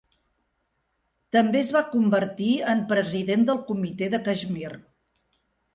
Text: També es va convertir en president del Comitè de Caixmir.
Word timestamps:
També 1.37 1.61
es 1.61 1.69
va 1.77 1.83
convertir 1.91 2.49
en 2.75 2.83
president 2.95 3.47
del 3.53 3.65
Comitè 3.73 4.13
de 4.17 4.23
Caixmir. 4.31 4.75